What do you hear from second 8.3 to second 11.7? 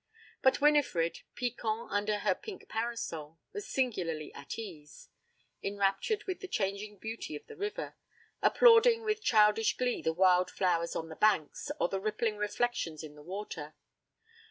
applauding with childish glee the wild flowers on the banks,